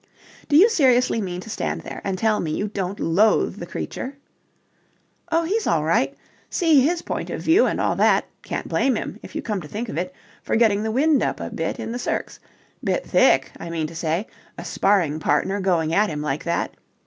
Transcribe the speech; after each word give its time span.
"Do 0.49 0.55
you 0.57 0.67
seriously 0.67 1.21
mean 1.21 1.41
to 1.41 1.49
stand 1.51 1.81
there 1.81 2.01
and 2.03 2.17
tell 2.17 2.39
me 2.39 2.49
you 2.55 2.67
don't 2.67 2.99
loathe 2.99 3.57
the 3.57 3.67
creature?" 3.67 4.17
"Oh, 5.31 5.43
he's 5.43 5.67
all 5.67 5.83
right. 5.83 6.17
See 6.49 6.81
his 6.81 7.03
point 7.03 7.29
of 7.29 7.39
view 7.43 7.67
and 7.67 7.79
all 7.79 7.95
that. 7.97 8.25
Can't 8.41 8.67
blame 8.67 8.95
him, 8.95 9.19
if 9.21 9.35
you 9.35 9.43
come 9.43 9.61
to 9.61 9.67
think 9.67 9.89
of 9.89 9.99
it, 9.99 10.11
for 10.41 10.55
getting 10.55 10.81
the 10.81 10.89
wind 10.89 11.21
up 11.21 11.39
a 11.39 11.51
bit 11.51 11.79
in 11.79 11.91
the 11.91 11.99
circs. 11.99 12.39
Bit 12.83 13.05
thick, 13.05 13.51
I 13.59 13.69
mean 13.69 13.85
to 13.85 13.95
say, 13.95 14.25
a 14.57 14.65
sparring 14.65 15.19
partner 15.19 15.61
going 15.61 15.93
at 15.93 16.09
him 16.09 16.23
like 16.23 16.45
that. 16.45 16.75